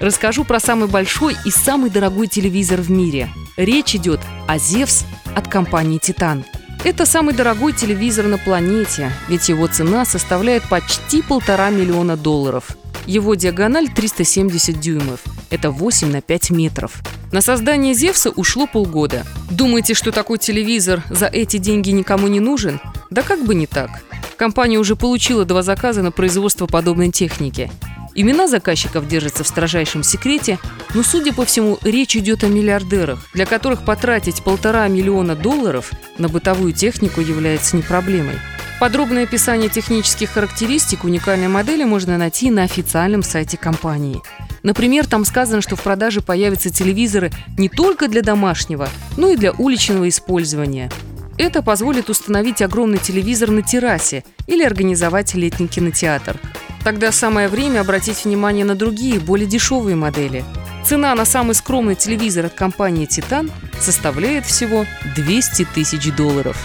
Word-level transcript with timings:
Расскажу 0.00 0.44
про 0.44 0.60
самый 0.60 0.88
большой 0.88 1.36
и 1.44 1.50
самый 1.50 1.90
дорогой 1.90 2.26
телевизор 2.26 2.80
в 2.80 2.90
мире. 2.90 3.30
Речь 3.56 3.94
идет 3.94 4.20
о 4.46 4.56
Zevs 4.56 5.04
от 5.34 5.48
компании 5.48 5.98
Titan. 5.98 6.44
Это 6.84 7.06
самый 7.06 7.34
дорогой 7.34 7.72
телевизор 7.72 8.26
на 8.26 8.38
планете, 8.38 9.10
ведь 9.28 9.48
его 9.48 9.66
цена 9.66 10.04
составляет 10.04 10.62
почти 10.68 11.22
полтора 11.22 11.70
миллиона 11.70 12.16
долларов. 12.16 12.76
Его 13.06 13.34
диагональ 13.34 13.88
370 13.88 14.78
дюймов. 14.78 15.20
Это 15.50 15.70
8 15.70 16.10
на 16.10 16.20
5 16.20 16.50
метров. 16.50 17.00
На 17.32 17.40
создание 17.40 17.94
Зевса 17.94 18.30
ушло 18.30 18.66
полгода. 18.66 19.24
Думаете, 19.50 19.94
что 19.94 20.12
такой 20.12 20.38
телевизор 20.38 21.02
за 21.08 21.26
эти 21.26 21.56
деньги 21.56 21.90
никому 21.90 22.28
не 22.28 22.40
нужен? 22.40 22.80
Да 23.10 23.22
как 23.22 23.44
бы 23.44 23.54
не 23.54 23.66
так. 23.66 23.90
Компания 24.36 24.78
уже 24.78 24.96
получила 24.96 25.44
два 25.44 25.62
заказа 25.62 26.02
на 26.02 26.12
производство 26.12 26.66
подобной 26.66 27.10
техники. 27.10 27.70
Имена 28.18 28.48
заказчиков 28.48 29.06
держатся 29.06 29.44
в 29.44 29.46
строжайшем 29.46 30.02
секрете, 30.02 30.58
но, 30.94 31.02
судя 31.02 31.34
по 31.34 31.44
всему, 31.44 31.78
речь 31.82 32.16
идет 32.16 32.44
о 32.44 32.48
миллиардерах, 32.48 33.28
для 33.34 33.44
которых 33.44 33.84
потратить 33.84 34.42
полтора 34.42 34.88
миллиона 34.88 35.36
долларов 35.36 35.92
на 36.16 36.30
бытовую 36.30 36.72
технику 36.72 37.20
является 37.20 37.76
не 37.76 37.82
проблемой. 37.82 38.36
Подробное 38.80 39.24
описание 39.24 39.68
технических 39.68 40.30
характеристик 40.30 41.04
уникальной 41.04 41.48
модели 41.48 41.84
можно 41.84 42.16
найти 42.16 42.50
на 42.50 42.62
официальном 42.62 43.22
сайте 43.22 43.58
компании. 43.58 44.22
Например, 44.62 45.06
там 45.06 45.26
сказано, 45.26 45.60
что 45.60 45.76
в 45.76 45.82
продаже 45.82 46.22
появятся 46.22 46.70
телевизоры 46.70 47.30
не 47.58 47.68
только 47.68 48.08
для 48.08 48.22
домашнего, 48.22 48.88
но 49.18 49.28
и 49.28 49.36
для 49.36 49.52
уличного 49.52 50.08
использования. 50.08 50.90
Это 51.36 51.62
позволит 51.62 52.08
установить 52.08 52.62
огромный 52.62 52.98
телевизор 52.98 53.50
на 53.50 53.60
террасе 53.60 54.24
или 54.46 54.62
организовать 54.64 55.34
летний 55.34 55.68
кинотеатр. 55.68 56.40
Тогда 56.86 57.10
самое 57.10 57.48
время 57.48 57.80
обратить 57.80 58.24
внимание 58.24 58.64
на 58.64 58.76
другие, 58.76 59.18
более 59.18 59.48
дешевые 59.48 59.96
модели. 59.96 60.44
Цена 60.84 61.16
на 61.16 61.24
самый 61.24 61.56
скромный 61.56 61.96
телевизор 61.96 62.46
от 62.46 62.54
компании 62.54 63.06
«Титан» 63.06 63.50
составляет 63.80 64.46
всего 64.46 64.86
200 65.16 65.66
тысяч 65.74 66.14
долларов. 66.14 66.56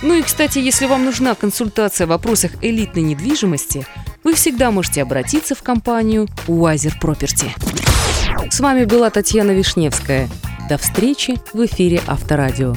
Ну 0.00 0.14
и, 0.14 0.22
кстати, 0.22 0.60
если 0.60 0.86
вам 0.86 1.04
нужна 1.04 1.34
консультация 1.34 2.06
в 2.06 2.08
вопросах 2.08 2.52
элитной 2.62 3.02
недвижимости, 3.02 3.86
вы 4.24 4.32
всегда 4.32 4.70
можете 4.70 5.02
обратиться 5.02 5.54
в 5.54 5.62
компанию 5.62 6.26
Wiser 6.46 6.94
Property. 6.98 7.50
С 8.50 8.60
вами 8.60 8.86
была 8.86 9.10
Татьяна 9.10 9.50
Вишневская. 9.50 10.30
До 10.70 10.78
встречи 10.78 11.34
в 11.52 11.62
эфире 11.66 12.00
Авторадио. 12.06 12.76